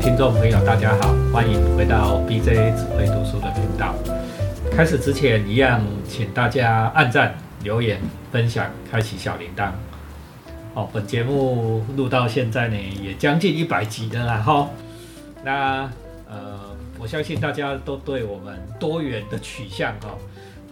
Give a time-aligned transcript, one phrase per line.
[0.00, 3.94] 听众朋友，大家好，欢迎回到 BJ 只会读书的频道。
[4.70, 8.00] 开始之前，一样，请大家按赞、留言、
[8.30, 9.70] 分享、开启小铃铛。
[10.74, 14.68] 哦，本节目录到现在呢，也将近一百集的了哈。
[15.44, 15.90] 那
[16.28, 16.60] 呃，
[16.98, 20.10] 我相信大家都对我们多元的取向哈，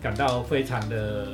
[0.03, 1.27] 感到非常的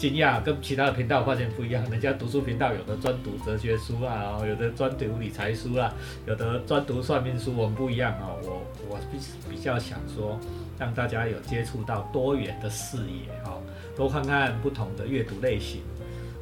[0.00, 1.84] 惊讶，跟其他的频道发现不一样。
[1.90, 5.92] 人家读书频道有的专读哲学书啊，有的专读理财书啊，
[6.24, 8.32] 有的专读算命书，我们不一样啊。
[8.42, 9.18] 我我比
[9.50, 10.40] 比较想说，
[10.78, 13.60] 让大家有接触到多元的视野哈，
[13.94, 15.82] 多看看不同的阅读类型。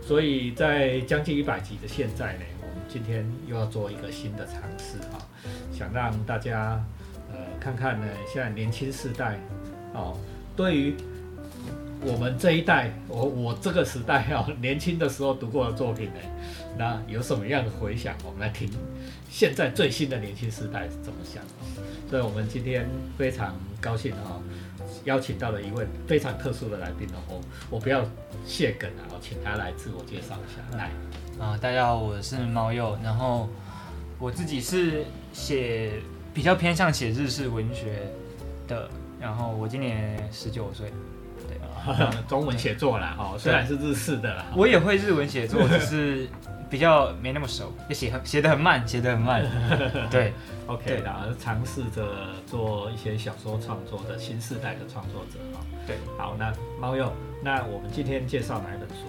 [0.01, 5.19] 所以在将近一百集的现在呢，我们今天又要做一个新的尝试哈，
[5.73, 6.81] 想让大家
[7.33, 9.37] 呃看看呢，现在年轻世代
[9.95, 10.17] 哦，
[10.55, 10.95] 对于
[12.01, 16.21] 我们这一代，我我这个时代啊，年轻的时候读过的作品呢，
[16.77, 18.15] 那有什么样的回响？
[18.25, 18.71] 我们来听
[19.29, 21.43] 现在最新的年轻世代是怎么想。
[22.09, 24.41] 所以我们今天非常高兴哈。
[25.05, 27.41] 邀请到了一位非常特殊的来宾哦，我
[27.71, 28.05] 我不要
[28.45, 30.79] 谢梗啊，我请他来自我介绍一下。
[30.79, 30.91] 来
[31.39, 33.49] 啊，大家好，我是猫鼬，然后
[34.19, 35.93] 我自己是写
[36.35, 38.11] 比较偏向写日式文学
[38.67, 38.89] 的，
[39.21, 40.95] 然后我今年十九岁，对，
[42.29, 46.29] 中文写作啦，哦，虽然是日式的啦，我也会日文写作，只是。
[46.71, 49.43] 比较没那么熟，也写很写的很慢，写的很慢。
[50.13, 50.35] 对
[50.67, 52.07] ，OK 的，尝试着
[52.45, 55.65] 做一些小说创作的新时代的创作者啊。
[55.87, 57.11] 对，好，那猫鼬，
[57.43, 59.07] 那我们今天介绍哪一本书？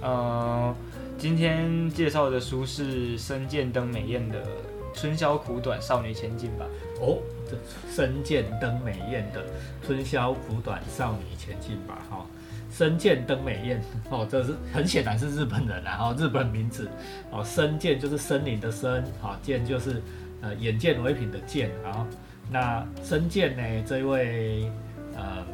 [0.00, 0.72] 呃，
[1.18, 4.40] 今天介绍的书是深见登美彦的
[4.94, 6.64] 《春宵苦短，少女前进吧》。
[7.02, 7.18] 哦，
[7.50, 7.56] 这
[7.92, 9.42] 深见登美彦的
[9.84, 12.24] 《春宵苦短，少女前进吧》哈。
[12.70, 16.88] 深见登美彦哦，这是很显然是日本人然后日本名字
[17.30, 20.00] 哦，深见就是森林的森，好见就是
[20.40, 22.06] 呃眼见为凭的见啊。
[22.50, 24.70] 那深见呢这位
[25.14, 25.44] 呃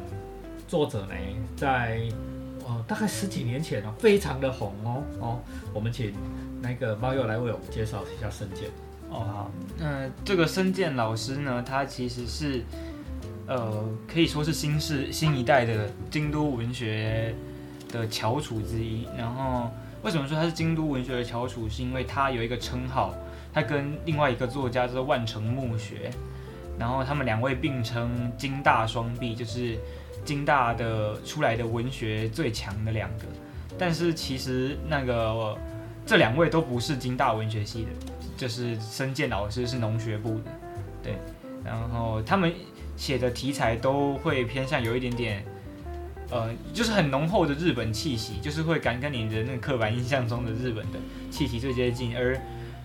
[0.65, 1.15] 作者呢，
[1.57, 1.99] 在
[2.63, 5.39] 哦大概十几年前哦，非常的红哦哦，
[5.73, 6.13] 我们请
[6.61, 8.69] 那个猫友来为我们介绍一下深见
[9.09, 12.63] 哦好，那这个申健老师呢，他其实是。
[13.51, 17.33] 呃，可以说是新世新一代的京都文学
[17.91, 19.07] 的翘楚之一。
[19.17, 19.71] 然后，
[20.03, 21.67] 为什么说他是京都文学的翘楚？
[21.67, 23.11] 是因为他有一个称号，
[23.51, 26.11] 他跟另外一个作家叫做万城目学，
[26.77, 29.79] 然后他们两位并称京大双璧，就是
[30.23, 33.25] 京大的出来的文学最强的两个。
[33.79, 35.57] 但是其实那个
[36.05, 37.89] 这两位都不是京大文学系的，
[38.39, 40.51] 就是深见老师是农学部的，
[41.03, 41.13] 对，
[41.63, 42.51] 然后他们。
[42.99, 45.45] 写的题材都会偏向有一点点，
[46.29, 50.99] 呃，就是很浓厚的日本气息，就是会敢跟你的那个刻板印象中的日本的
[51.31, 52.13] 气息最接近。
[52.17, 52.33] 而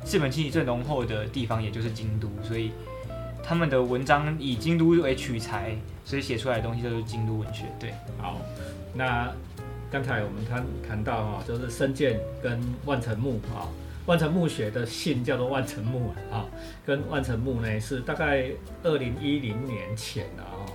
[0.06, 2.70] 日本气息最浓厚的地方，也就是京都，所以
[3.42, 7.64] 他们的文章以京都为取材，所以写出来的东西都是京都文学。
[7.80, 8.40] 对，好，
[8.94, 9.32] 那
[9.90, 13.66] 刚才我们谈谈到哈，就是深见跟万城木啊。
[14.06, 16.44] 万城墓穴的姓叫做万城木啊，
[16.84, 18.50] 跟万城木呢是大概
[18.82, 20.66] 二零一零年前的啊，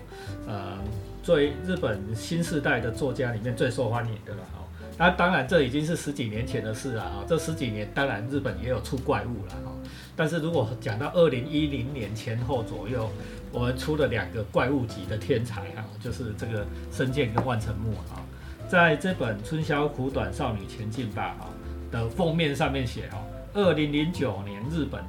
[0.48, 0.78] 呃，
[1.22, 4.66] 最日本新时代的作家里面最受欢迎的了啊。
[4.98, 9.72] 那当然这已经是十几年前的事了啊，这十几年当然日本也有出怪物了啊。
[10.16, 13.10] 但是如果讲到二零一零年前后左右，
[13.52, 18.26] 我们出了两个怪物级的天才啊，就是这个深见跟万城木啊，
[18.68, 21.48] 在这本《春宵苦短，少女前进吧》啊。
[21.92, 23.18] 的封面上面写哦，
[23.54, 25.04] 二零零九年日本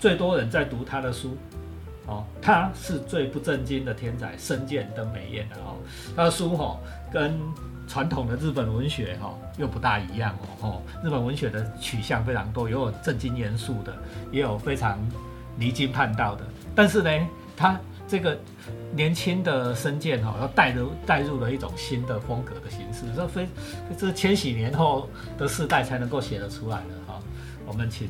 [0.00, 1.36] 最多人在读他的书
[2.06, 5.76] 哦，他是最不正经的天才，深见登美彦的哦，
[6.14, 6.78] 他的书哈
[7.12, 7.38] 跟
[7.88, 13.96] 传统的日本文学哈又不大一样哦，哦，日本文学的取向非常多，有正经严肃的，
[14.32, 14.98] 也有非常
[15.58, 16.44] 离经叛道的，
[16.74, 17.10] 但是呢，
[17.56, 18.36] 他这个。
[18.94, 23.46] 年轻的深见哈，要带入带入了一种新的风格的形式，这非
[23.98, 25.06] 这是千禧年后
[25.36, 27.20] 的世代才能够写得出来的哈。
[27.66, 28.08] 我们请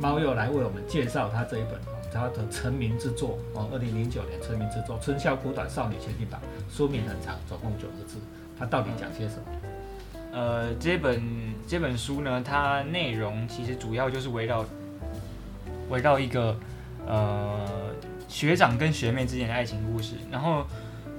[0.00, 1.78] 猫又来为我们介绍他这一本
[2.10, 6.40] 他的成名之作哦，二零零九年成名之作《春宵苦短，少女前进吧》，
[6.74, 8.16] 书名很长，总共九个字，
[8.58, 9.42] 它到底讲些什么？
[10.32, 11.22] 呃，这本
[11.66, 14.64] 这本书呢，它内容其实主要就是围绕
[15.90, 16.56] 围绕一个
[17.06, 17.68] 呃。
[18.34, 20.66] 学长跟学妹之间的爱情故事，然后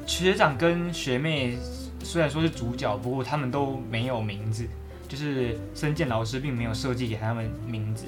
[0.05, 1.57] 学长跟学妹
[2.03, 4.67] 虽然说是主角，不过他们都没有名字，
[5.07, 8.03] 就是深见老师并没有设计给他们名字，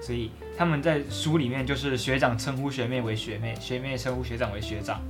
[0.00, 5.02] 所以他们在书里面就是学长称呼学妹为学妹，学妹称呼学长为学长，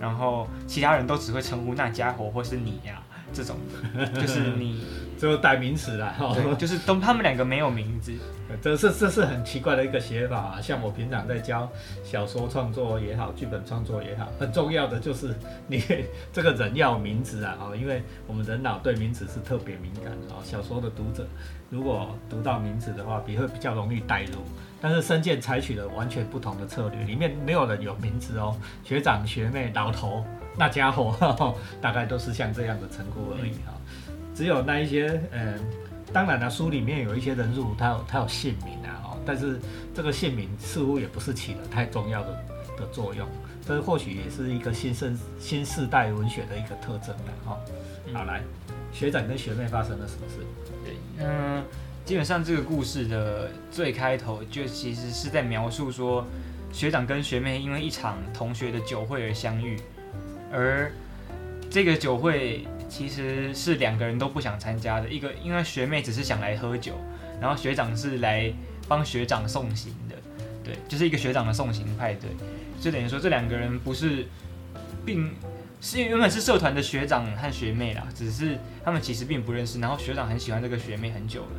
[0.00, 3.02] 然后其他人都只会称呼那家伙或是你呀。
[3.34, 3.56] 这种，
[4.14, 4.84] 就是你
[5.18, 6.14] 就代名词啦。
[6.16, 8.12] 哈，对，就是都他们两个没有名字。
[8.62, 10.60] 这是这是很奇怪的一个写法啊！
[10.60, 11.68] 像我平常在教
[12.04, 15.34] 小说创作也好，剧本创作也好，很重要的就是
[15.66, 15.82] 你
[16.32, 17.56] 这个人要名字啊！
[17.58, 20.38] 哦，因为我们人脑对名字是特别敏感的哦。
[20.44, 21.26] 小说的读者
[21.70, 24.34] 如果读到名字的话，比会比较容易带入。
[24.80, 28.54] 但是深剑采取了完全不同的策略，里面没有人有名字哦，
[28.84, 30.22] 学长、学妹、老头，
[30.56, 31.14] 那家伙
[31.80, 33.74] 大概都是像这样的称呼而已哈。
[34.34, 35.58] 只有那一些嗯。
[36.12, 39.58] 当然了，书里面有一些人物，他有他有姓名啊，哦，但是
[39.92, 42.44] 这个姓名似乎也不是起了太重要的
[42.78, 43.26] 的作用，
[43.66, 47.58] 这或许也是一个新生新世代文学的一个特征的哈。
[48.12, 48.42] 好，来，
[48.92, 50.46] 学长跟学妹发生了什么事？
[50.84, 51.64] 对，嗯，
[52.04, 56.24] 基本上这个故事的最开头就其实是在描述说，
[56.72, 59.80] 学长跟学妹因为一场同学的酒会而相遇，
[60.54, 60.92] 而
[61.68, 62.64] 这个酒会。
[62.86, 66.92] 其实是两个人都不想参加的，一个因为学妹只是想来喝酒，
[67.40, 68.52] 然后学长是来
[68.86, 70.14] 帮学长送行的，
[70.62, 72.30] 对，就是一个学长的送行派对，
[72.80, 74.28] 就等于说这两个人不是，
[75.04, 75.34] 并
[75.80, 81.50] 是原本是社团的学长和学妹啦，只是他们其实并不认识，然后学长很喜欢这个学妹很久了，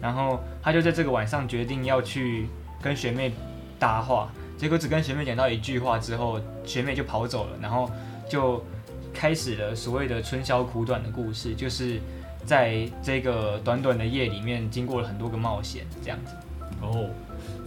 [0.00, 2.46] 然后他就在这个晚上决定要去
[2.80, 3.32] 跟学妹
[3.80, 7.90] 搭话，结果只跟学妹讲到一句话之后，学妹就跑走了，然后
[8.28, 8.62] 就。
[9.10, 11.98] 开始了所谓的春宵苦短的故事，就是
[12.44, 16.34] 在这个短短的夜里面，经过了很多个冒险，这样子。
[16.80, 17.10] 哦，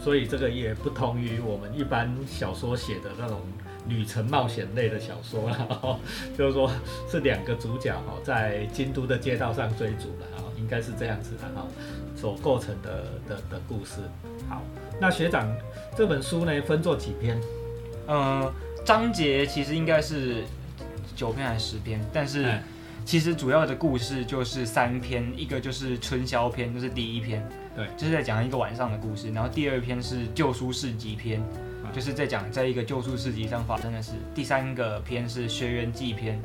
[0.02, 3.42] 所以这个也不同于我们一般小说写的那种
[3.90, 6.00] 旅程冒险类的小说了，
[6.38, 6.72] 就是说
[7.10, 11.68] 是两个主角哈，在京都的街道上追逐了哈，应该是这样子的哈，
[12.16, 14.00] 所构成的的的故事。
[14.48, 14.62] 好，
[15.02, 15.54] 那学长
[15.98, 17.42] 这本书呢，分作几篇？
[18.08, 18.52] 嗯，
[18.86, 20.44] 章节其实应该是。
[21.14, 22.04] 九篇还是十篇？
[22.12, 22.58] 但是
[23.06, 29.32] 其实主要的故事就是三篇，一个就是春宵篇，就是第一篇，对，就是在讲一个晚上的故事。
[29.32, 31.40] 然后第二篇是旧书市集篇，
[31.94, 34.14] 就是在讲在一个旧书市集上发生的事。
[34.34, 36.42] 第三个篇是学员记篇，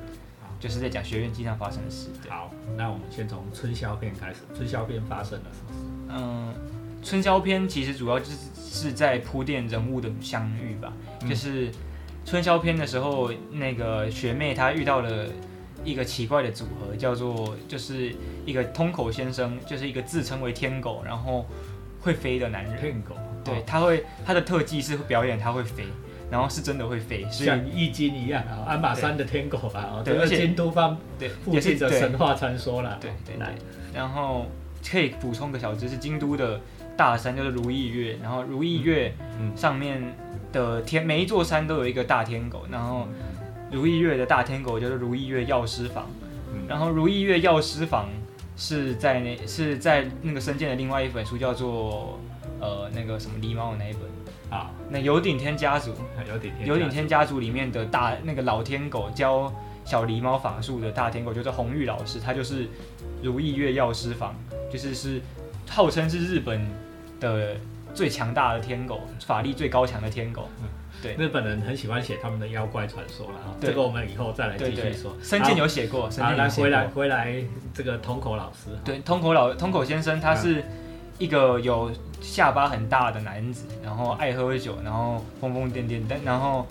[0.61, 2.09] 就是在讲学园记上发生的事。
[2.29, 4.41] 好，那我们先从春宵篇开始。
[4.55, 5.87] 春宵篇发生了什么事？
[6.11, 6.55] 嗯，
[7.03, 10.93] 春宵篇其实主要就是是在铺垫人物的相遇吧，
[11.27, 11.71] 就是。
[12.26, 15.26] 春宵篇的时候，那个学妹她遇到了
[15.84, 18.12] 一个奇怪的组合，叫做就是
[18.44, 21.46] 一个通口先生，就是一个自称为天狗，然后
[22.00, 22.76] 会飞的男人。
[22.81, 23.14] 天狗，
[23.44, 25.84] 对，他会他的特技是表演他会飞，
[26.28, 32.99] 然后是真的会飞，像易经一样啊，鞍马山的天狗啊，对，而且京都方对附近的神话传说了。
[33.00, 33.46] 对对对。
[33.94, 34.46] 然后
[34.90, 36.61] 可以补充个小知识，京都的
[36.97, 39.13] 大山就是如意月，然后如意月
[39.55, 40.03] 上面。
[40.53, 43.07] 的天，每一座山都有一个大天狗，然后
[43.71, 46.07] 如意月的大天狗就是如意月药师坊，
[46.67, 48.09] 然后如意月药师坊
[48.57, 52.19] 是在那是在那个深剑的另外一本书叫做
[52.59, 54.03] 呃那个什么狸猫的那一本。
[54.49, 55.93] 啊，那有顶天家族，
[56.27, 59.53] 有顶天有顶天家族里面的大那个老天狗教
[59.85, 62.67] 小狸猫法术的大天狗就是红玉老师，他就是
[63.23, 64.35] 如意月药师坊，
[64.73, 65.21] 就是是
[65.69, 66.67] 号称是日本
[67.21, 67.57] 的。
[67.97, 70.51] 最强大的天狗，法力最高强的天狗。
[70.61, 70.69] 嗯
[71.03, 73.55] 对，日本人很喜欢写他们的妖怪传说了哈。
[73.59, 75.17] 这个我们以后再来继续说。
[75.23, 77.43] 深剑有写过，好，来回来回来，
[77.73, 78.69] 这个通口老师。
[78.85, 80.62] 对，通口老通口先生，他是
[81.19, 81.90] 一个有
[82.21, 86.67] 下巴很大的男子，然后爱喝酒，然后疯疯癫癫，但然后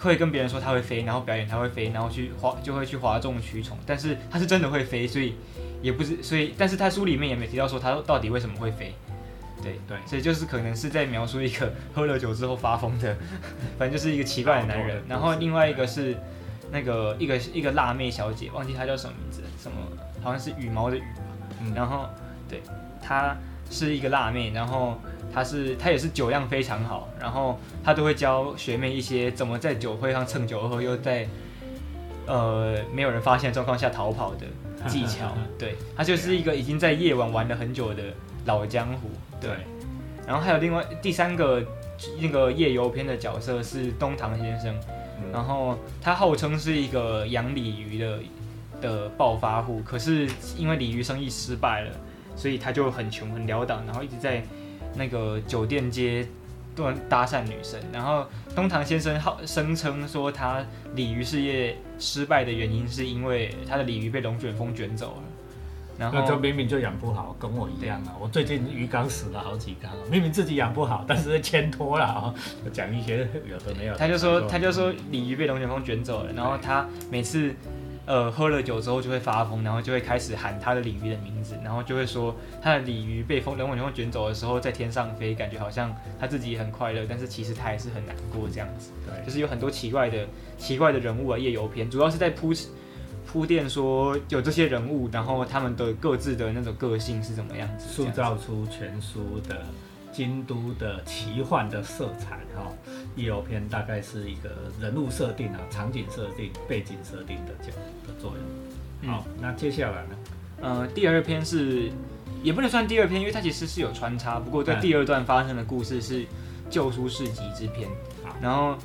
[0.00, 5.34] 会跟别人说他会飞，然后表演他会飞，然后去哗就会去哗众取宠，但是他是真的会飞，所以
[5.84, 8.94] 也不是，所以但是他书里面也没提到说他到底为什么会飞。
[9.62, 13.14] 对对，所以就是可能是在描述一个喝了酒之后发疯的，
[13.78, 15.02] 反正就是一个奇怪的男人。
[15.08, 16.16] 然后另外一个是
[16.70, 19.76] 那个一个一个辣妹小姐，忘记她叫什么名字，什么
[20.22, 21.72] 好像是羽毛的羽吧。
[21.74, 22.06] 然后
[22.48, 22.62] 对，
[23.02, 23.36] 她
[23.70, 25.00] 是一个辣妹，然后
[25.32, 31.26] 她是她也是酒量非常好，然后她都会教学妹一些怎么在酒会上蹭酒喝，又在
[32.26, 34.46] 呃没有人发现状况下逃跑的
[34.88, 35.36] 技巧。
[35.58, 38.02] 对，他就是一个已经在夜晚玩了很久的。
[38.46, 39.08] 老江湖，
[39.40, 39.50] 对，
[40.26, 41.64] 然后还有另外第三个
[42.20, 44.78] 那个夜游篇的角色是东堂先生，
[45.32, 48.18] 然后他号称是一个养鲤鱼的
[48.82, 50.28] 的暴发户，可是
[50.58, 51.90] 因为鲤鱼生意失败了，
[52.36, 54.42] 所以他就很穷很潦倒，然后一直在
[54.94, 56.28] 那个酒店街
[56.74, 60.64] 端搭讪女生，然后东堂先生号声称说他
[60.94, 65.22] 鲤鱼事业失败的原因是因为他的鲤鱼被龙卷风卷走了。
[65.96, 68.18] 然后就明明就养不好，跟我一样啊！
[68.20, 72.34] 我最近鱼缸死了好几缸，明明自己养不好，但是牵拖了啊！
[72.72, 73.94] 讲一些有的没有。
[73.94, 77.54] 他就说，他就说鲤鱼被龙卷风卷走了，然后他每次
[78.06, 88.90] 呃，喝了酒之后就会发疯，然后就会开始喊他的鲤鱼的名字，然后就会说他的鲤鱼被风人风卷走的时候在天上飞，感觉好像他自己很快乐，但是其实他还是很难过这样子。
[89.06, 90.26] 对，就是有很多奇怪的
[90.58, 92.52] 奇怪的人物啊，夜游篇主要是在铺
[93.26, 99.62] 铺垫说有这些人物，然后他们的各自的那种个性是怎么样子，塑造出全书的
[100.14, 102.72] 京都的奇幻的色彩哈。
[103.16, 107.72] 一游篇大概是一个人物设定啊、场景设定、背景设定的角
[108.06, 109.12] 的作用。
[109.12, 110.16] 好，那接下来呢？
[110.62, 111.90] 呃，第二篇是
[112.42, 114.40] 也不能算第二篇，因为它其实是有穿插。
[114.40, 116.24] 不过在第二段发生的故事是
[116.70, 117.88] 旧书市集之篇。
[118.40, 118.76] 然后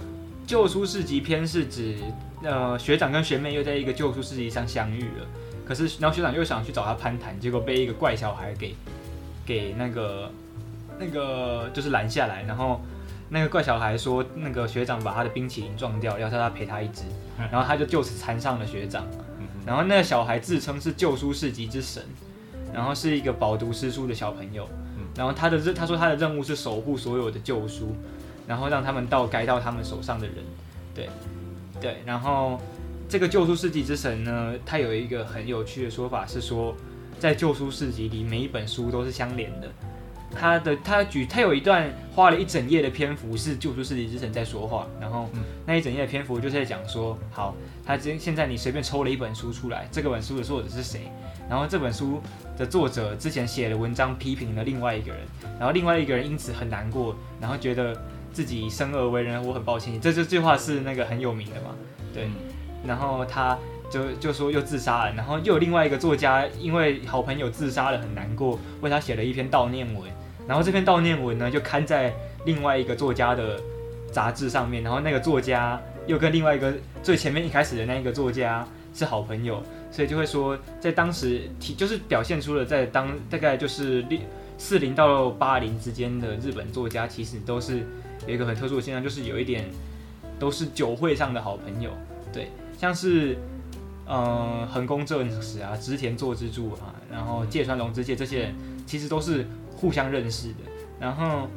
[0.45, 1.97] 旧书市集篇是指
[2.43, 5.27] 呃学长跟学妹又在一个旧书市集上相遇了，
[5.65, 8.75] 可是然后学长又想去找他攀谈，结果被一个怪小孩给
[9.45, 10.31] 给那个
[10.99, 12.81] 那个就是拦下来，然后。
[13.31, 17.03] 那个怪小孩说，那个学长把他的冰淇淋撞掉，要叫他赔他一只，
[17.51, 19.05] 然后他就就此缠上了学长。
[19.67, 22.03] 然后那个小孩自称是旧书市集之神，
[22.73, 24.67] 然后是一个饱读诗书的小朋友。
[25.15, 27.95] 然后他的任他说他的任务是守护所有的旧书，
[28.47, 30.37] 然后让他们到该到他们手上的人。
[30.95, 31.07] 对
[31.79, 32.59] 对，然后
[33.07, 36.75] 这个旧书市集之神呢，他有一个很有趣的说法是说，
[37.19, 39.71] 在旧书市集里，每一本书都是相连的。
[40.35, 45.29] 他的他举他有一段花了一整页的篇幅是救出世界之神在说话，然后
[45.65, 47.55] 那一整页的篇幅就是在讲说，好，
[47.85, 51.11] 他今现在你随便抽了一本书出来，这个本书的作者是谁？
[51.49, 52.21] 然后这本书
[52.57, 55.21] 的作者之前写的文章批评了另外一个人，
[55.57, 57.99] 然后另外一个人因此很难过，然后觉得
[58.31, 59.99] 自己生而为人，我很抱歉。
[59.99, 61.75] 这这句话是那个很有名的嘛？
[62.13, 62.29] 对，
[62.85, 63.57] 然后他。
[63.89, 70.03] 就就说又自杀了，然后又有另外一个作家因为好朋友自杀了很难过，为他写了一篇悼念文，
[70.47, 72.13] 然后这篇悼念文呢就刊在
[72.45, 73.59] 另外一个作家的
[74.11, 84.19] 杂志上面，然后那个作家又跟另外一个最前面一开始的那个作家是好朋友，所以就会说在当时提就是表现出了在当大概就是六
[84.57, 87.79] 四零到八零之间的日本作家其实都是
[88.27, 89.65] 有一个很特殊的现象，就是有一点
[90.37, 91.89] 都是酒会上的好朋友，
[92.31, 93.35] 对，像是。
[94.11, 98.55] 嗯，横宫正史啊，织田作之助啊，然后芥川龙之介这些人，
[98.87, 99.45] 其实都是
[99.77, 100.55] 互相认识的。
[100.99, 101.47] 然后，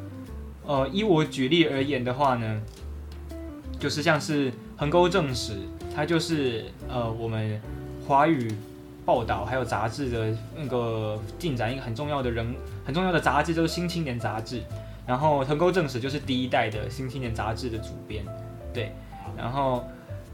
[0.66, 2.61] 呃，依我举例而言的话呢，
[3.78, 5.54] 就是像是横沟正史，
[5.97, 7.59] 他就是呃我们
[8.06, 8.54] 华语
[9.06, 12.54] 报道还有杂志的那个进展一个很重要的人，
[12.85, 14.61] 很重要的杂志就是《新青年》杂志。
[15.06, 18.23] 然后横沟正史就是第一代的《新青年》杂志的主编，
[18.75, 18.92] 对，
[19.38, 19.82] 然后。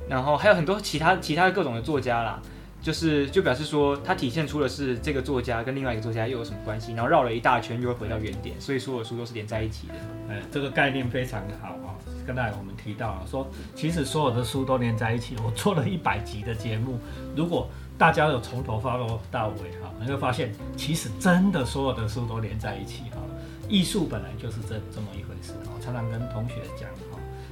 [0.09, 2.41] 然后还有很多其他其他各种的作家啦，
[2.81, 9.95] 就是就表示说，它体现出的是这个作家跟另外一个作家又有什么关系，然后绕了一大圈又会回到原点，所以所有书都是连在一起的。
[10.31, 11.95] 哎，这个概念非常好啊！
[12.27, 15.37] 刚才我们提到了说，其实所有的书都连在一起。
[15.45, 16.99] 我做了一百集的节目，
[17.35, 23.19] 如果大家有从头发落到尾哈，你会发现其实真的所有的书都连在一起哈。
[23.69, 25.77] 艺术本来就是这这么一回事啊！
[25.83, 26.89] 常常跟同学讲。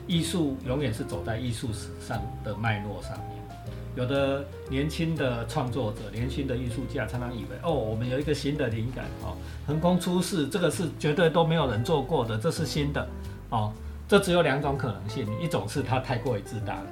[0.06, 3.36] 艺术永远是走在艺术史上的脉络上面。
[3.96, 9.34] 有的年轻的创作者、年轻的艺术家常常以为，哦，我们有一个新的灵感，哦，
[9.66, 13.08] 横空出世，这个是绝对都没有人做过的，这是新的，
[13.48, 13.72] 哦，
[14.06, 16.86] 这只有两种可能性，一种是他太过于自大了，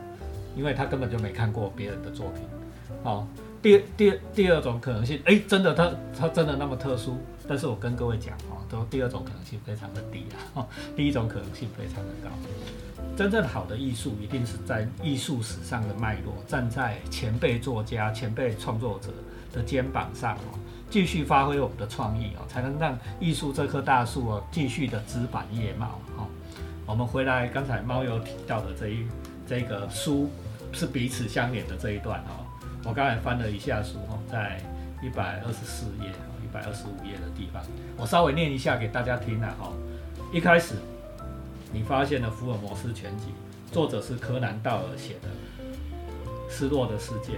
[0.56, 2.42] 因为他根本就没看过别人的作品，
[3.02, 3.26] 哦，
[3.61, 12.30] 第第第二种可能性，哎，真的他他真的那么特殊，但是我跟各位讲，哦，都第二种可能性非常的低啊， 第一种可能性非常的高。
[13.16, 19.10] 真正好的艺术，一定是在艺术史上的脉络，站在前辈作家、前辈创作者
[19.52, 20.58] 的肩膀上哦，
[20.90, 26.26] 继续发挥我们的创意哦，才能让艺术这棵大树哦继续的枝繁叶茂哦。
[26.86, 29.06] 我们回来刚才猫有提到的这一
[29.46, 30.30] 这个书
[30.72, 32.44] 是彼此相连的这一段哦，
[32.84, 34.60] 我刚才翻了一下书哦，在
[35.02, 36.10] 一百二十四页、
[36.54, 37.61] 百二十五页的地方，
[37.96, 39.73] 我稍微念一下给大家听啊哈，
[40.32, 40.76] 一开始。
[41.73, 43.26] 你发现了《福尔摩斯全集》，
[43.75, 45.28] 作者是柯南道尔写的
[46.49, 47.32] 《失落的世界》，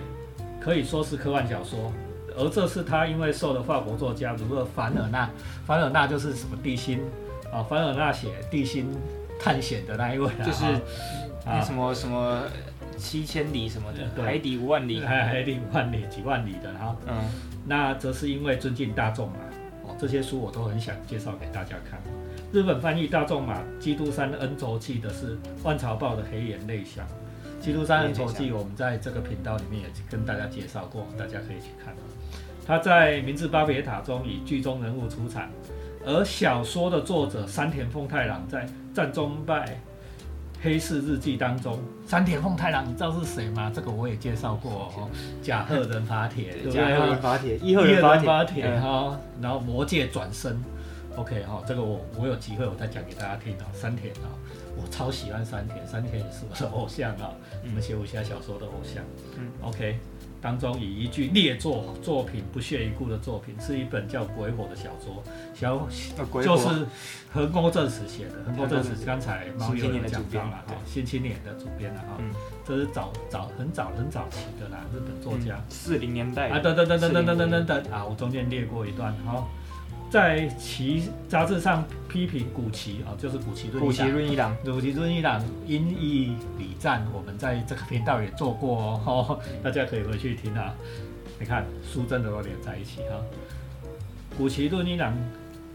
[0.61, 1.91] 可以说是科幻小说。
[2.37, 5.31] 而这是他因为受了法国作家如何凡尔纳，
[5.65, 7.01] 凡尔纳就是什么地心
[7.51, 8.95] 啊，凡尔纳写地心
[9.41, 10.65] 探险的那一位，就是
[11.47, 12.43] 那什么什么
[12.99, 16.95] 七千里什么的，海底五万里， 海底五万里几万里的哈。
[17.07, 17.25] 嗯，
[17.67, 19.37] 那则是因为尊敬大众嘛。
[19.85, 22.01] 哦，这些书我都很想介绍给大家看。
[22.53, 27.07] 日本翻译大众马《基督山恩仇记》的是万朝报的黑眼泪香，
[27.65, 31.95] 《基督山恩仇记》我们在这个频道里面也跟大家介绍过，大家可以去看。
[32.67, 35.49] 他在《明治巴别塔》中以剧中人物出场，
[36.05, 39.81] 而小说的作者山田丰太郎在战中败
[40.67, 43.71] 黑市日记》当中，山田凤太郎，你知道是谁吗？
[43.73, 45.09] 这个我也介绍过哦，
[45.41, 47.07] 甲贺忍法帖，对不甲贺对？
[47.07, 50.61] 忍法帖，伊一贺忍法帖，哈，然后魔界转身
[51.15, 53.67] ，OK 哈，这个我我有机会我再讲给大家听啊。
[53.73, 54.27] 山田啊，
[54.77, 57.31] 我超喜欢山田，山田也是我的偶像啊，
[57.63, 59.05] 我们写武侠小说的偶像。
[59.39, 60.01] 嗯，OK，
[60.47, 65.21] 当中以一句劣作作品不屑一顾的作品，是一本叫《鬼火》的小说，
[65.53, 65.89] 小
[66.41, 66.87] 就是
[67.33, 72.31] 横沟正史写的，横沟正史刚才猫新青又有年的主编讲到了，对，新青年的主编了哈，嗯。
[72.65, 75.61] 这是早早很早很早期的啦，日本作家。
[75.69, 78.05] 四零年代啊，等等等等等等等等等啊！
[78.05, 79.49] 我中间列过一段，好，
[80.11, 90.73] 在其杂志上批评古奇啊，就是古奇论古奇一郎，润一郎，古奇论一郎因义礼赞，我们在这个频道也做过哦，哦 大家可以回去听啊。
[91.39, 93.21] 你看书真的都连在一起哈。
[94.39, 95.15] 古奇论一郎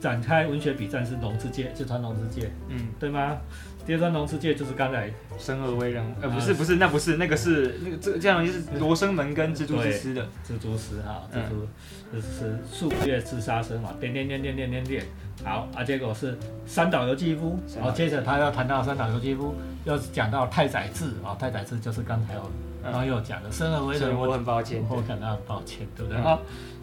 [0.01, 3.37] 展开文学比战是龙之介，就穿龙之介，嗯，对吗？
[3.83, 11.67] 第二段龙之介就是刚才生而为人，呃，啊不是不是，那不是那个是那个这这样就是罗生门跟蜘蛛之丝的，蜘蛛丝哈，蜘嗯蛛
[12.13, 15.05] 这是数月自杀身嘛，点点点点点点点，
[15.43, 19.55] 好啊，结果是三岛由纪夫，然后接着他要谈到三岛由纪夫，
[19.85, 22.51] 要讲到太宰治啊，太宰治就是刚才有
[22.83, 26.39] 嗯刚又讲的生而为人，我我很抱歉，我感到很抱歉，对不对嗯啊？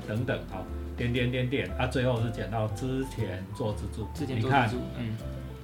[0.09, 0.65] 等等好，
[0.97, 5.17] 点点点点啊，最后是讲到之前做之助，你看之前做蜘蛛，嗯，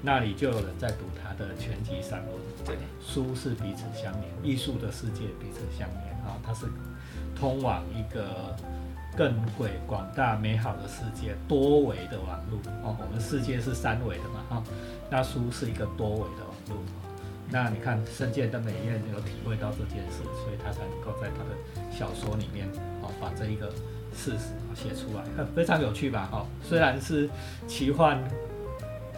[0.02, 2.34] 那里就有人在读他的全集散文。
[2.64, 6.66] 对，书是彼此相连，艺术的世界彼此相连啊，它是
[7.34, 8.54] 通往一个
[9.16, 12.96] 更广广大美好的世界，多维的网络哦。
[13.00, 14.62] 我们世界是三维的嘛哈，
[15.10, 16.76] 那书是一个多维的网络。
[17.50, 22.66] 那你看深见的美艳有体会到这件事，所以他才能够在他的小说里面
[23.02, 23.70] 哦把这一个
[24.14, 26.28] 事实啊写出来，呃 非常有趣吧？
[26.30, 27.28] 哈、虽然是
[27.66, 28.22] 奇幻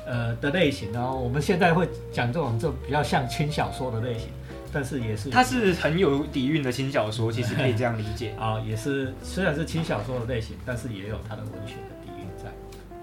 [0.07, 4.29] 呃的类型，然后我们现在会讲这种就比较像轻小说的类型，
[4.73, 8.35] 但是也是它是很有底蕴的轻小说，其实可以这样理解。
[8.41, 12.51] 啊、也是虽然是轻小说的类型，但是也有它的文学的底蕴在。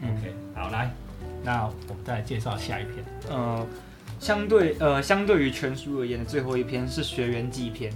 [0.01, 0.91] 嗯 OK，好来，
[1.43, 3.06] 那我们再来介绍下一篇。
[3.29, 3.65] 呃，
[4.19, 7.91] 相对呃，相对于全书而言的最后一篇是学员记篇，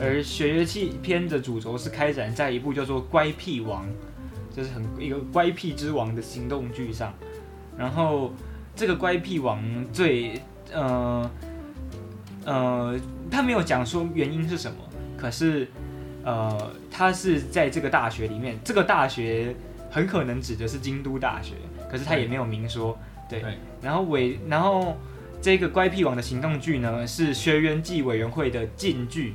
[0.00, 3.86] 而学园记篇的主轴是开展在一部叫做《乖僻王》，
[4.54, 7.14] 就是很一个乖僻之王的行动剧上。
[7.78, 8.32] 然后
[8.74, 10.40] 这个乖僻王最
[10.72, 11.30] 呃
[12.44, 14.76] 呃，他没有讲说原因是什么，
[15.16, 15.68] 可是
[16.24, 19.54] 呃，他是在这个大学里面，这个大学
[19.90, 21.54] 很可能指的是京都大学，
[21.90, 22.98] 可是他也没有明说。
[23.28, 24.96] 对，对然后委，然后
[25.42, 29.34] 这个乖僻王的行动剧呢是学员纪委员会的禁剧，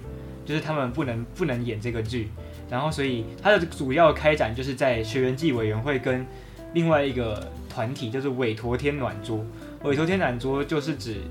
[0.52, 2.30] 就是他们不能不能演这个剧，
[2.70, 6.26] 然后所以它的主要开展就是在学员季委员会跟
[6.74, 9.46] 另外一个团体，就是韦陀天暖桌。
[9.84, 11.22] 韦陀天暖桌就是指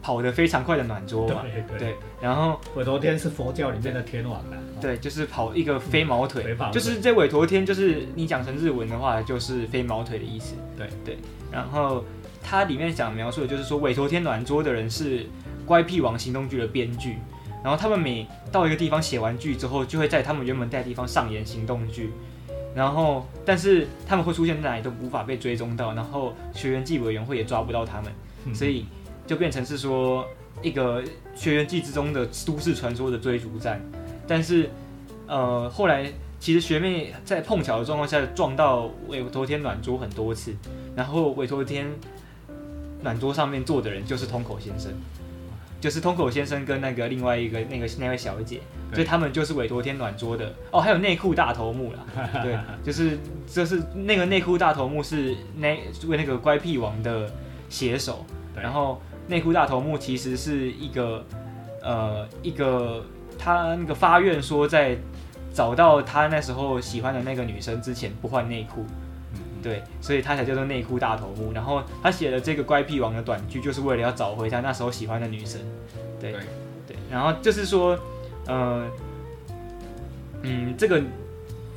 [0.00, 1.44] 跑得非常快的暖桌嘛，
[1.78, 4.56] 对然后韦陀天是佛教里面的天王啦。
[4.56, 10.54] 哦，对，就是跑一个飞毛腿，飞毛腿就是这韦陀天，就是你讲成日文的话，就是飞毛腿的意思。
[10.76, 11.18] 对对，
[11.50, 12.04] 然后
[12.40, 15.26] 它里面想描述的就是说，韦陀天暖桌的人是
[15.66, 17.16] 乖僻王行动剧的编剧，
[17.62, 22.10] 然后他们每到一个地方写完剧之后，就会在他们原本在的地方上演行动剧。
[22.72, 28.12] 然后，但是他们会出现在哪里都无法被追踪到，然后学员纪委员会也抓不到他们，
[28.46, 28.86] 嗯所以
[29.26, 30.24] 就变成是说
[30.62, 31.02] 一个
[31.34, 33.80] 学员纪之中的都市传说的追逐战。
[34.28, 34.70] 但是，
[35.26, 40.54] 呃，后来其实学妹在碰巧的状况下撞到委托天暖桌很多次，
[40.94, 41.90] 然后委托天
[43.02, 44.92] 暖桌上面坐的人就是通口先生，
[45.80, 48.96] 就是通口先生跟那个另外一个那个那位小姐，对。
[48.96, 50.52] 所以他们就是委托天暖桌的。
[50.70, 52.04] 哦，还有内裤大头目啦，
[52.44, 57.30] 对，就是就是那个内裤大头目是那为那个乖僻王的
[57.68, 61.24] 写手，然后内裤大头目其实是一个
[61.82, 63.04] 呃一个
[63.38, 64.96] 他那个发愿说在
[65.52, 68.99] 找到他那时候喜欢的那个女生之前不换内裤，嗯
[69.62, 71.52] 对，所以他才叫做内裤大头目。
[71.52, 75.60] 然后他写的这个乖僻王的短剧，就是为了要找回他那时候喜欢的女生，
[76.20, 76.40] 对对
[76.86, 76.96] 对。
[77.10, 77.98] 然后就是说，
[78.46, 78.86] 呃，
[80.42, 81.02] 嗯，这个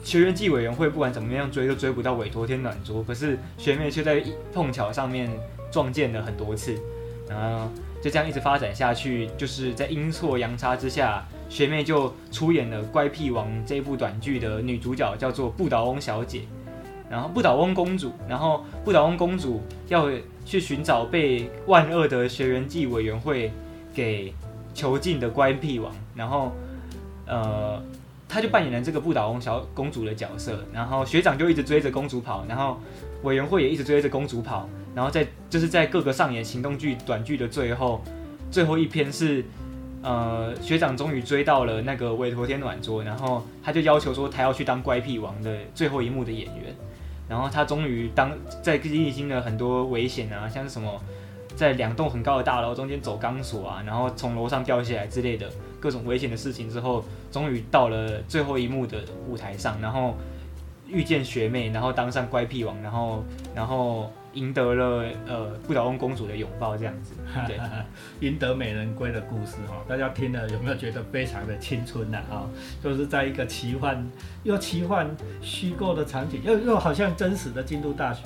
[0.04, 5.30] 学员纪委员会不管怎么样追都追不到委托天暖桌，可是学妹却在一碰巧上面
[5.72, 6.76] 撞见了很多次，
[7.30, 7.70] 然后
[8.02, 16.42] 就这样一直发展下去，就是在阴错阳差之下，学妹就出演了《乖僻王》这部短剧的女主角，叫做不倒翁小姐。
[17.14, 20.10] 然后不倒翁公主，然后不倒翁公主要
[20.44, 23.52] 去寻找被万恶的学员季委员会
[23.94, 24.34] 给
[24.74, 26.52] 囚禁的乖僻王，然后
[27.28, 27.80] 呃，
[28.28, 32.80] 她就扮演了这个不倒翁小公主的角色，然后学长就一直追着公主跑，然后
[33.22, 38.02] 委员会也一直追着公主跑，然后在就是在各个上演行动剧短剧的最后，
[38.50, 39.46] 最后一篇是，
[40.02, 46.76] 呃，学长终于追到了那个韦陀天暖桌，然后他就要求说他要去当乖癖王的最后一幕的演员，
[47.28, 48.32] 然后他终于当
[48.62, 51.02] 在历经了很多危险啊，像是什么
[51.56, 60.16] 在两栋很高的大楼中间走钢索啊，然后从楼上掉下来之类的各种危险的事情之后，终于到了最后一幕的舞台上，然后
[60.88, 63.24] 遇见学妹，然后当上乖僻王，然后
[63.56, 64.12] 然后。
[64.34, 67.14] 赢得了呃不倒翁公主的拥抱，这样子，
[67.48, 67.60] 对，
[68.20, 72.22] 赢得美人归的故事哈，大家听了有没有觉得非常的青春呐？
[72.30, 72.50] 哈，
[72.84, 74.04] 就是在一个奇幻
[74.44, 75.10] 又奇幻
[75.42, 78.24] 虚构的场景，又又好像真实的京都大学。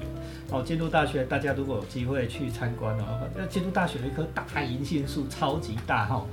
[0.50, 6.26] 哦，京都大学大家如果有机会去参观哦，那京都大学的一棵大银杏树超级大哈，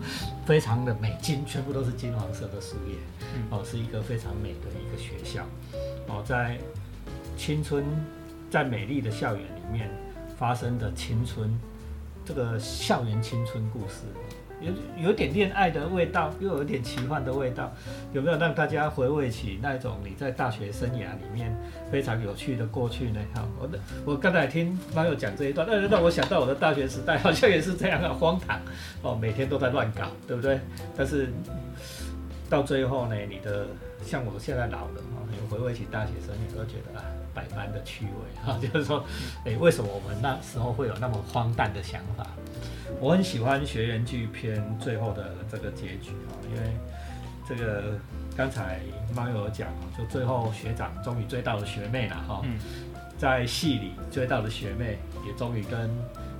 [0.46, 2.94] 非常的美，金全部都是金黄色的树叶，
[3.50, 5.44] 哦，是一个非常美的一个学校。
[6.06, 6.56] 哦，在
[7.36, 7.84] 青春。
[8.54, 9.90] 在美丽的校园里面
[10.36, 11.50] 发生的青春，
[12.24, 14.04] 这个校园青春故事，
[14.60, 17.72] 有有点恋爱的味道，又有点奇幻的味道，
[18.12, 21.52] 有没有让大家回味起那种你在大学生涯里面
[21.90, 23.18] 非常有趣的过去呢？
[23.34, 28.60] 好，我的我刚才听网友讲这一段，那让我想到我的大学时代，好像也是这样啊，荒唐
[29.02, 30.60] 哦，每天都在乱搞，对不对？
[30.96, 31.28] 但是
[32.48, 33.66] 到最后呢，你的
[34.04, 37.04] 像我现在老了啊，你回味起大学生，你都觉得啊。
[37.34, 38.12] 百般的趣味
[38.44, 39.04] 哈， 就是说，
[39.44, 42.26] 诶，为什么我们那时候会有那么荒诞的想法？
[43.00, 46.70] 我很喜欢学员剧篇最后的这个结局啊，因为
[47.46, 47.98] 这个
[48.36, 48.80] 刚才
[49.14, 52.42] 猫友讲哦，就最后学长终于追到了学妹了哈，
[53.18, 55.90] 在戏里追到了学妹，也终于跟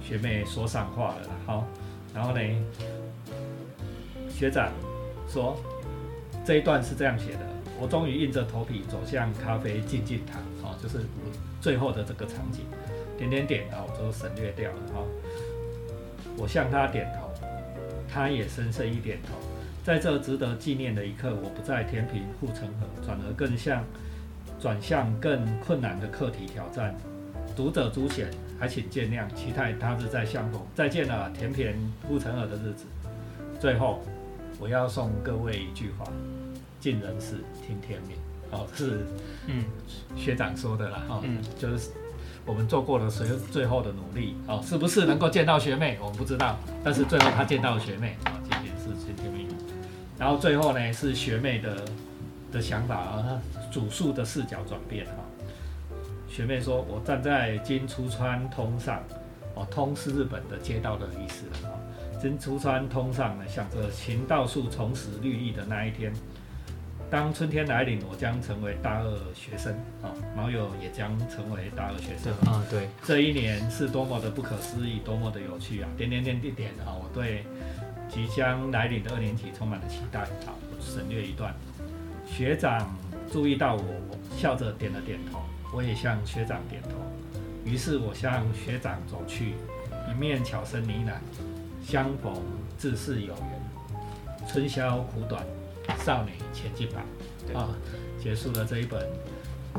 [0.00, 1.64] 学妹说上话了哈，
[2.14, 2.40] 然后呢，
[4.30, 4.70] 学长
[5.28, 5.56] 说
[6.44, 7.40] 这一段是这样写的，
[7.80, 10.42] 我终于硬着头皮走向咖啡静静堂。
[10.82, 10.98] 就是
[11.60, 12.62] 最后的这个场景，
[13.16, 15.02] 点点点啊，我都省略掉了哈。
[16.36, 17.30] 我向他点头，
[18.08, 19.34] 他也深深一点头。
[19.82, 23.84] 在这值得纪念的一刻，我不再天平护城河，转而更向
[24.60, 26.94] 转向更困难的课题挑战。
[27.54, 30.60] 读者朱显，还请见谅，期待他日再相逢。
[30.74, 32.84] 再见了，甜平护城河的日子。
[33.60, 34.02] 最后，
[34.58, 36.04] 我要送各位一句话：
[36.84, 38.14] 尽人事，听天命。
[38.50, 39.06] 哦，是，
[39.46, 39.64] 嗯，
[40.14, 41.92] 学长说的啦，哈，嗯，就是
[42.44, 49.48] 我们做过了最最后的努力，哦，是不是能够见到学妹，我们不知道，但是最后他见到了学妹，啊，仅仅是听天命，
[50.18, 51.74] 然后最后呢是学妹的
[52.52, 53.40] 的想法啊，
[53.72, 55.24] 主述的视角转变哈，
[56.28, 59.02] 学妹说，我站在金出川通上，
[59.54, 61.80] 哦，通是日本的街道的意思了，哈，
[62.20, 66.12] 金出川通上呢，想着行道树重拾绿意的那一天。
[67.10, 75.88] 当春天来临，我将成为大二学生，啊，毛友也将成为大二学生，啊，对，这一年是多么的不可思议，多么的有趣啊！
[75.96, 77.44] 点点点点点啊，我对
[78.08, 80.24] 即将来临的二年级充满了期待。
[80.44, 81.54] 好，省略一段，
[82.26, 82.96] 学长
[83.30, 85.40] 注意到我，我笑着点了点头，
[85.72, 86.90] 我也向学长点头。
[87.64, 89.54] 于是我向学长走去，
[90.10, 92.34] 一面悄声呢喃：相逢
[92.76, 93.98] 自是有缘，
[94.48, 95.44] 春宵苦短。
[96.04, 97.04] 少女前进吧！
[97.54, 97.70] 啊，
[98.22, 99.06] 结束了这一本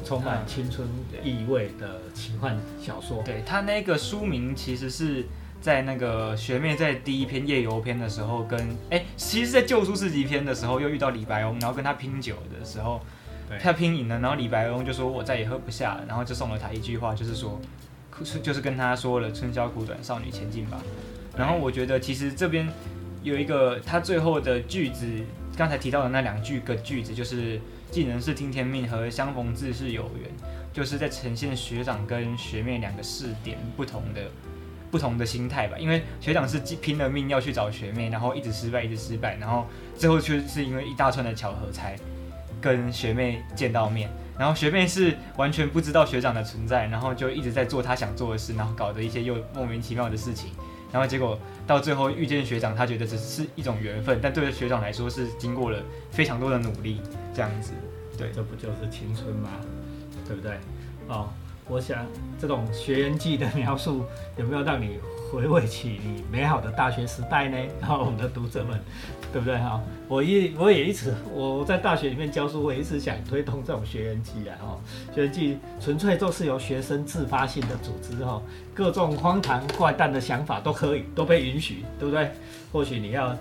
[0.03, 0.87] 充满青春
[1.23, 3.23] 意味的奇幻小说。
[3.23, 5.25] 对他那个书名，其实是
[5.61, 8.59] 在那个学妹在第一篇夜游篇的时候，跟
[8.91, 13.01] 哎，其实，在旧书四级篇的时候，又遇到李白翁，然后跟他拼酒的时候，
[13.59, 17.59] 他拼赢了，然后李白翁就说：“我再也喝不下了。”然后就送了他一句话，就是说，
[18.43, 20.79] 就是跟他说了“春宵苦短，少女前进吧”。
[21.37, 22.67] 然后我觉得，其实这边
[23.23, 25.05] 有一个他最后的句子。
[25.57, 30.29] 刚才提到的那两句个句子，就是“既能是听天命”和“相逢自是有缘”，
[30.73, 34.29] 就是在呈现学长跟学妹两个视点不同的
[34.91, 35.77] 不同的心态吧。
[35.77, 39.65] 因为学长是拼了命要去找学妹，然后一直失败，一直失败，然后
[39.95, 41.95] 最后却是因为一大串的巧合才
[42.59, 44.09] 跟学妹见到面。
[44.37, 50.51] 然后学妹是完全不知道学长的存在，然后就一直在做他想做的事，然后搞得一些又莫名其妙的事情。
[50.95, 57.01] 然后结果到最后遇见学长，他觉得只是一种缘分，但对学长来说是经过了非常多的努力，
[57.33, 57.73] 这样子，
[58.17, 59.49] 对，这不就是青春吗？
[60.25, 60.53] 对不对？
[61.09, 61.27] 哦，
[61.67, 62.05] 我想
[62.39, 64.05] 这种学员记的描述
[64.37, 64.97] 有没有让你？
[65.35, 67.57] 回味起你美好的大学时代呢？
[67.81, 68.79] 然后我们的读者们，
[69.33, 69.81] 对不对哈？
[70.07, 74.77] 我一我也一直我在大学里面教书，我一直想推动这种学员季啊，哈，
[75.13, 78.41] 学员季纯粹都是由学生自发性的组织哈，
[78.73, 82.31] 各种荒唐怪诞的想法都可以都被允许，对不对？
[82.71, 83.35] 或许你要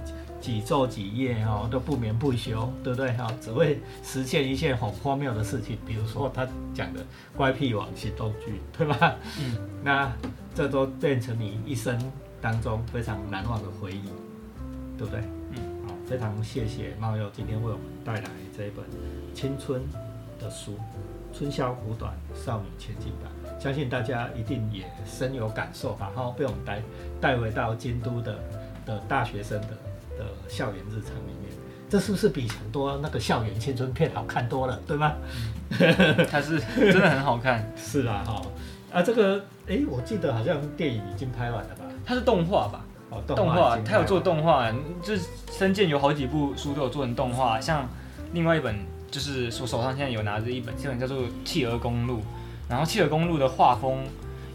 [0.45, 3.33] 几昼几夜哈都不眠不休，对不对哈？
[3.41, 7.01] 只为实现一件很荒谬的事情，比如说他讲的
[7.35, 9.17] 怪癖网行动剧，对吧？
[9.41, 10.13] 嗯，那。
[10.57, 11.99] 这都变成你一生
[12.41, 14.05] 当中非常难忘的回忆。
[14.97, 15.21] 对不对？
[15.51, 18.85] 嗯，好，非常谢谢猫佑今天为我们带来这一本
[19.35, 19.83] 青春
[20.39, 20.79] 的书
[21.37, 23.29] 《春宵苦短，少女前进吧》，
[23.61, 26.13] 相信大家一定也深有感受吧？
[26.15, 26.81] 哈，被我们带
[27.21, 28.39] 带回到京都的
[28.87, 29.71] 的大学生的
[30.18, 31.50] 的校园日常里面，
[31.88, 35.12] 这是不是比很多那个校园青春片好看多了，对吗？
[36.31, 38.42] 它是真的很好看， 是啊，哈、
[38.92, 41.85] 啊，这个，哎，我记得好像电影已经拍完了吧？
[42.05, 42.85] 它是动画吧？
[43.11, 44.70] 哦，动画，它有做动画，
[45.03, 45.22] 就是
[45.53, 47.88] 深见有好几部书都有做成动画，像
[48.33, 48.77] 另外一本
[49.11, 52.18] 就是我手上现在有拿着一本，这本叫做《企鹅公路》，
[52.68, 54.05] 然后《企鹅公路》的画风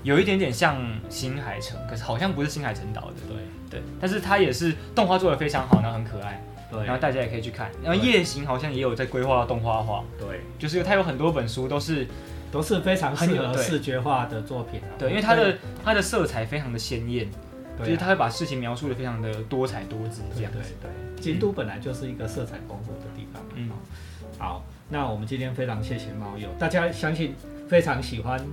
[0.04, 0.78] 有一点点像
[1.10, 3.38] 新海诚，可是好像不是新海诚导的，对。
[3.70, 7.70] 对，但是它也是动画做的非常好，然后很可爱，对，然后大家也可以去看。
[7.84, 12.08] 然后夜行好像也有在规划动画化，对，就是它有很多本书都是
[12.52, 14.90] 都是非常适合视觉化的作品啊。
[14.98, 17.30] 对，因为它的它的色彩非常的鲜艳，
[17.78, 20.74] 就是它会把事情描述的非常的多彩多姿这对对样子。
[20.82, 23.40] 对，京都本来就是一个色彩丰富的地方。
[23.54, 23.72] 嗯嗯，
[24.40, 27.36] 好，那我们今天非常谢谢猫友，大家相信
[27.68, 28.44] 非常喜欢，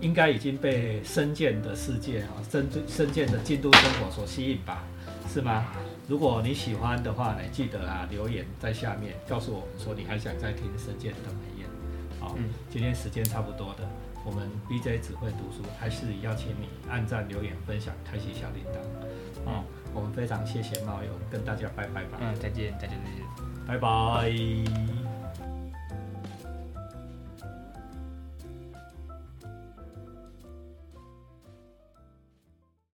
[0.00, 4.84] 应该已经被深见的世界啊，深深见的京都生活所吸引吧，
[5.32, 5.66] 是吗？
[6.08, 11.68] 如果你喜欢的话呢，记得啊留言在下面告诉我们说你还想再听深见的美艳。
[12.20, 13.88] 好，嗯今天时间差不多的，
[14.24, 18.78] 我们 BJ 只会读书，还是邀请你按赞、留言、分享、开启小铃铛。
[19.46, 23.26] 哦，我们非常谢谢猫友，跟大家拜拜吧，嗯，再见，再见，再见。
[23.66, 25.05] 拜拜。